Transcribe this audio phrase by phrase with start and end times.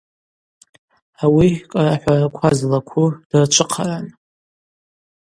[1.23, 4.05] Ауи кӏарахӏвараква злакву дырчвыхъаран.